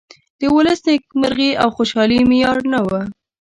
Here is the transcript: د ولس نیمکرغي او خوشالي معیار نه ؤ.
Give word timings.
د 0.39 0.41
ولس 0.55 0.79
نیمکرغي 0.87 1.49
او 1.61 1.69
خوشالي 1.75 2.19
معیار 2.29 2.57
نه 2.71 2.79
ؤ. 2.87 2.97